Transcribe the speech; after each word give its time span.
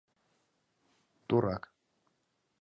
—Дур-рак! 1.27 1.63